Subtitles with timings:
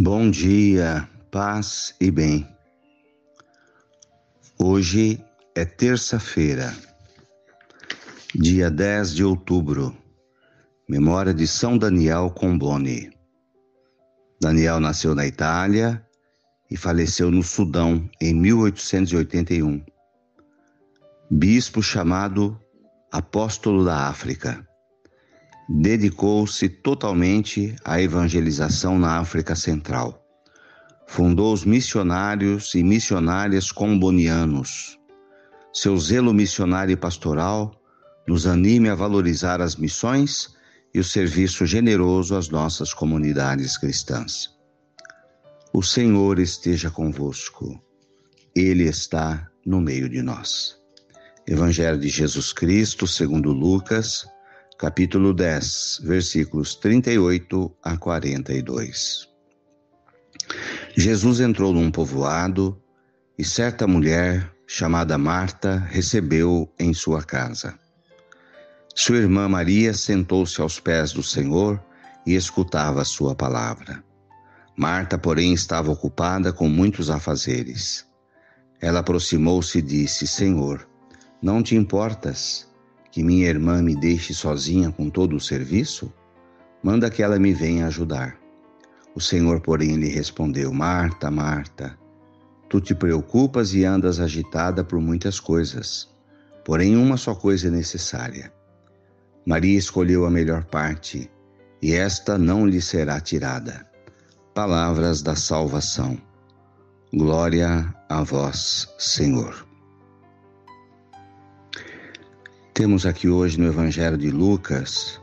[0.00, 2.46] Bom dia, paz e bem.
[4.56, 5.20] Hoje
[5.56, 6.72] é terça-feira,
[8.32, 9.92] dia 10 de outubro,
[10.88, 13.10] memória de São Daniel Comboni.
[14.40, 16.06] Daniel nasceu na Itália
[16.70, 19.84] e faleceu no Sudão em 1881.
[21.28, 22.56] Bispo chamado
[23.10, 24.67] Apóstolo da África
[25.68, 30.24] dedicou-se totalmente à evangelização na África Central.
[31.06, 34.98] Fundou os missionários e missionárias combonianos.
[35.72, 37.74] Seu zelo missionário e pastoral
[38.26, 40.56] nos anime a valorizar as missões
[40.94, 44.50] e o serviço generoso às nossas comunidades cristãs.
[45.72, 47.78] O Senhor esteja convosco,
[48.56, 50.76] Ele está no meio de nós.
[51.46, 54.26] Evangelho de Jesus Cristo, segundo Lucas,
[54.78, 59.28] capítulo 10, versículos 38 a 42.
[60.96, 62.80] Jesus entrou num povoado
[63.36, 67.76] e certa mulher, chamada Marta, recebeu em sua casa.
[68.94, 71.82] Sua irmã Maria sentou-se aos pés do Senhor
[72.24, 74.04] e escutava a sua palavra.
[74.76, 78.06] Marta, porém, estava ocupada com muitos afazeres.
[78.80, 80.88] Ela aproximou-se e disse: Senhor,
[81.42, 82.67] não te importas
[83.18, 86.12] que minha irmã me deixe sozinha com todo o serviço?
[86.80, 88.38] Manda que ela me venha ajudar.
[89.12, 91.98] O Senhor, porém, lhe respondeu: Marta, Marta,
[92.68, 96.08] tu te preocupas e andas agitada por muitas coisas,
[96.64, 98.52] porém uma só coisa é necessária.
[99.44, 101.28] Maria escolheu a melhor parte,
[101.82, 103.84] e esta não lhe será tirada.
[104.54, 106.16] Palavras da salvação.
[107.12, 109.67] Glória a vós, Senhor.
[112.78, 115.20] Temos aqui hoje no Evangelho de Lucas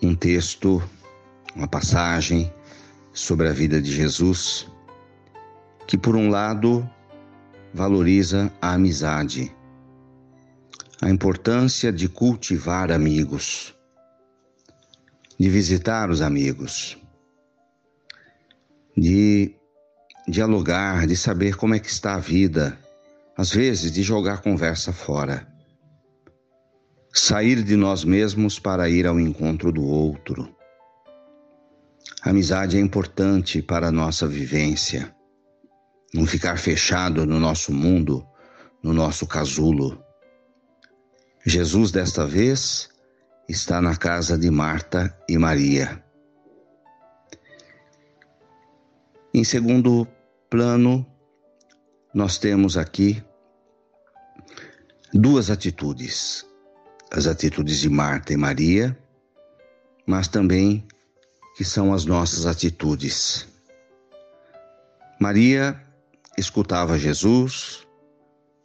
[0.00, 0.80] um texto,
[1.56, 2.54] uma passagem
[3.12, 4.70] sobre a vida de Jesus,
[5.88, 6.88] que por um lado
[7.74, 9.52] valoriza a amizade,
[11.02, 13.74] a importância de cultivar amigos,
[15.36, 16.96] de visitar os amigos,
[18.96, 19.52] de
[20.28, 22.83] dialogar, de saber como é que está a vida
[23.36, 25.46] às vezes, de jogar conversa fora.
[27.12, 30.54] Sair de nós mesmos para ir ao encontro do outro.
[32.22, 35.14] A amizade é importante para a nossa vivência.
[36.12, 38.24] Não ficar fechado no nosso mundo,
[38.82, 40.02] no nosso casulo.
[41.44, 42.88] Jesus, desta vez,
[43.48, 46.02] está na casa de Marta e Maria.
[49.32, 50.06] Em segundo
[50.48, 51.04] plano,
[52.14, 53.22] nós temos aqui
[55.12, 56.46] duas atitudes:
[57.10, 58.96] as atitudes de Marta e Maria,
[60.06, 60.86] mas também
[61.56, 63.48] que são as nossas atitudes.
[65.20, 65.80] Maria
[66.38, 67.86] escutava Jesus,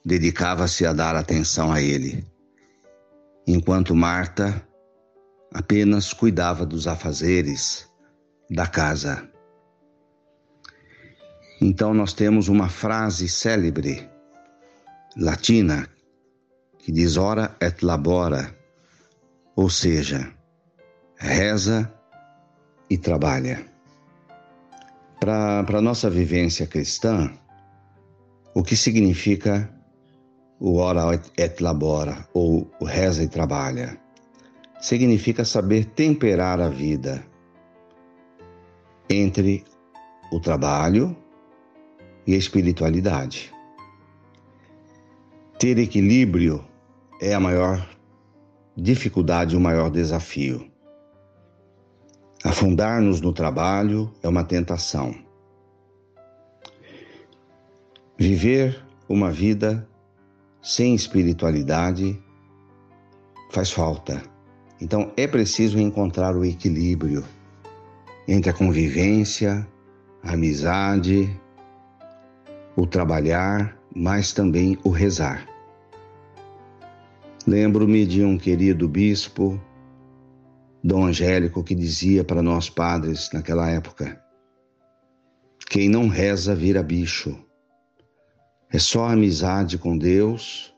[0.06, 2.26] dedicava-se a dar atenção a ele,
[3.48, 4.62] enquanto Marta
[5.54, 7.88] apenas cuidava dos afazeres
[8.50, 9.30] da casa.
[11.62, 14.10] Então nós temos uma frase célebre
[15.18, 15.90] latina
[16.78, 18.56] que diz ora et labora,
[19.58, 20.34] ou seja,
[21.18, 21.94] reza
[22.90, 23.66] e trabalha.
[25.20, 27.30] Para a nossa vivência cristã,
[28.54, 29.70] o que significa
[30.62, 34.00] o ora et labora, ou reza e trabalha?
[34.80, 37.22] Significa saber temperar a vida
[39.10, 39.66] entre
[40.32, 41.18] o trabalho
[42.30, 43.52] e espiritualidade.
[45.58, 46.64] Ter equilíbrio
[47.20, 47.90] é a maior
[48.78, 50.70] dificuldade, o maior desafio.
[52.44, 55.16] Afundar-nos no trabalho é uma tentação.
[58.16, 59.90] Viver uma vida
[60.62, 62.22] sem espiritualidade
[63.50, 64.22] faz falta.
[64.80, 67.26] Então é preciso encontrar o equilíbrio
[68.28, 69.68] entre a convivência,
[70.22, 71.28] a amizade,
[72.80, 75.46] o trabalhar, mas também o rezar.
[77.46, 79.60] Lembro-me de um querido bispo,
[80.84, 84.22] Dom Angélico, que dizia para nós padres naquela época:
[85.70, 87.38] quem não reza vira bicho.
[88.72, 90.74] É só a amizade com Deus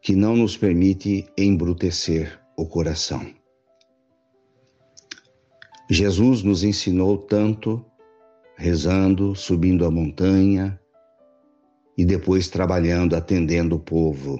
[0.00, 3.26] que não nos permite embrutecer o coração.
[5.90, 7.84] Jesus nos ensinou tanto
[8.56, 10.80] rezando, subindo a montanha
[11.96, 14.38] e depois trabalhando, atendendo o povo.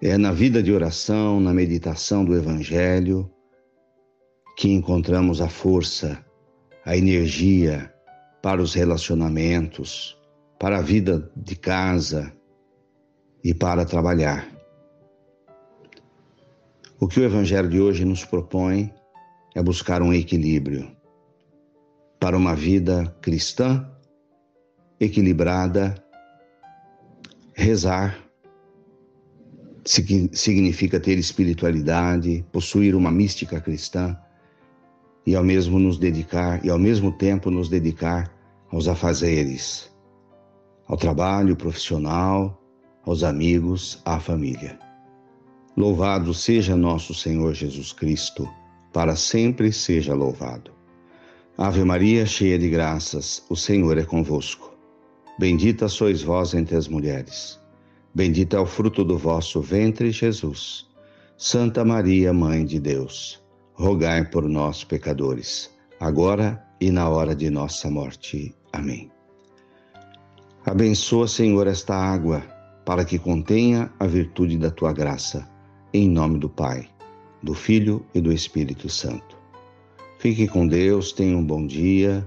[0.00, 3.30] É na vida de oração, na meditação do Evangelho,
[4.56, 6.24] que encontramos a força,
[6.84, 7.92] a energia
[8.40, 10.16] para os relacionamentos,
[10.58, 12.32] para a vida de casa
[13.42, 14.48] e para trabalhar.
[17.00, 18.92] O que o Evangelho de hoje nos propõe
[19.54, 20.90] é buscar um equilíbrio
[22.18, 23.95] para uma vida cristã
[25.00, 25.94] equilibrada,
[27.54, 28.26] rezar
[29.84, 34.18] significa ter espiritualidade, possuir uma mística cristã
[35.24, 38.32] e ao mesmo nos dedicar e ao mesmo tempo nos dedicar
[38.72, 39.90] aos afazeres,
[40.88, 42.60] ao trabalho profissional,
[43.04, 44.78] aos amigos, à família.
[45.76, 48.48] Louvado seja nosso Senhor Jesus Cristo,
[48.92, 50.72] para sempre seja louvado.
[51.56, 54.75] Ave Maria, cheia de graças, o Senhor é convosco.
[55.38, 57.60] Bendita sois vós entre as mulheres.
[58.14, 60.86] Bendito é o fruto do vosso ventre, Jesus.
[61.36, 63.42] Santa Maria, Mãe de Deus,
[63.74, 68.54] rogai por nós, pecadores, agora e na hora de nossa morte.
[68.72, 69.10] Amém.
[70.64, 72.40] Abençoa, Senhor, esta água,
[72.86, 75.46] para que contenha a virtude da tua graça.
[75.92, 76.88] Em nome do Pai,
[77.42, 79.36] do Filho e do Espírito Santo.
[80.18, 82.26] Fique com Deus, tenha um bom dia,